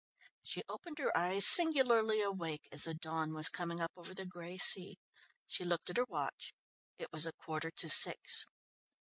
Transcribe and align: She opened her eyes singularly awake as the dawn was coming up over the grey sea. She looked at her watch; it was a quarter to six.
She 0.41 0.63
opened 0.67 0.97
her 0.97 1.15
eyes 1.15 1.45
singularly 1.45 2.23
awake 2.23 2.67
as 2.71 2.85
the 2.85 2.95
dawn 2.95 3.35
was 3.35 3.49
coming 3.49 3.79
up 3.79 3.91
over 3.95 4.15
the 4.15 4.25
grey 4.25 4.57
sea. 4.57 4.97
She 5.45 5.63
looked 5.63 5.91
at 5.91 5.97
her 5.97 6.07
watch; 6.09 6.55
it 6.97 7.11
was 7.11 7.27
a 7.27 7.33
quarter 7.33 7.69
to 7.69 7.87
six. 7.87 8.47